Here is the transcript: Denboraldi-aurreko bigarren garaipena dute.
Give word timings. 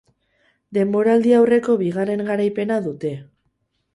Denboraldi-aurreko 0.77 1.77
bigarren 1.83 2.25
garaipena 2.31 2.79
dute. 2.87 3.15